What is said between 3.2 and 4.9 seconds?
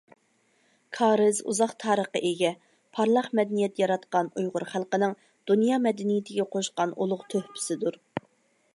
مەدەنىيەت ياراتقان ئۇيغۇر